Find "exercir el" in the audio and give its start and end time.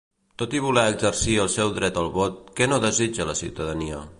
0.93-1.51